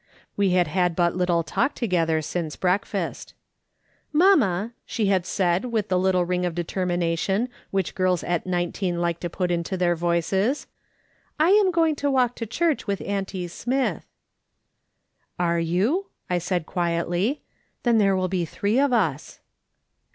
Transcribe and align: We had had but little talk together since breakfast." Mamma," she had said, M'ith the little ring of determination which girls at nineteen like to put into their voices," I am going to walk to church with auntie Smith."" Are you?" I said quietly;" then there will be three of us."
We 0.35 0.49
had 0.53 0.65
had 0.65 0.95
but 0.95 1.15
little 1.15 1.43
talk 1.43 1.75
together 1.75 2.23
since 2.23 2.55
breakfast." 2.55 3.35
Mamma," 4.11 4.71
she 4.83 5.05
had 5.09 5.27
said, 5.27 5.61
M'ith 5.61 5.89
the 5.89 5.99
little 5.99 6.25
ring 6.25 6.43
of 6.43 6.55
determination 6.55 7.49
which 7.69 7.93
girls 7.93 8.23
at 8.23 8.47
nineteen 8.47 8.99
like 8.99 9.19
to 9.19 9.29
put 9.29 9.51
into 9.51 9.77
their 9.77 9.95
voices," 9.95 10.65
I 11.39 11.51
am 11.51 11.69
going 11.69 11.95
to 11.97 12.09
walk 12.09 12.33
to 12.37 12.47
church 12.47 12.87
with 12.87 12.99
auntie 13.01 13.47
Smith."" 13.47 14.07
Are 15.47 15.59
you?" 15.59 16.07
I 16.31 16.39
said 16.39 16.65
quietly;" 16.65 17.43
then 17.83 17.99
there 17.99 18.15
will 18.15 18.27
be 18.27 18.43
three 18.43 18.79
of 18.79 18.91
us." 18.91 19.39